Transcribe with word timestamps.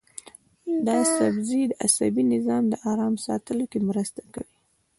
دا 0.87 0.97
سبزی 1.17 1.61
د 1.67 1.73
عصبي 1.85 2.23
نظام 2.33 2.63
د 2.69 2.73
ارام 2.91 3.15
ساتلو 3.25 3.65
کې 3.71 3.79
مرسته 3.89 4.21
کوي. 4.33 4.51